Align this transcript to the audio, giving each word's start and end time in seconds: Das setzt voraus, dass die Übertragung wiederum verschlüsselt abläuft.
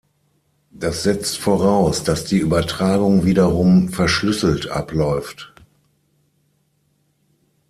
Das 0.71 1.03
setzt 1.03 1.37
voraus, 1.37 2.03
dass 2.03 2.25
die 2.25 2.39
Übertragung 2.39 3.23
wiederum 3.23 3.89
verschlüsselt 3.89 4.67
abläuft. 4.67 5.53